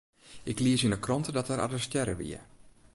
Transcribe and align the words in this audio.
Ik 0.51 0.57
lies 0.65 0.83
yn 0.85 0.95
'e 0.95 0.99
krante 1.05 1.31
dat 1.35 1.49
er 1.51 1.63
arrestearre 1.65 2.15
wie. 2.19 2.39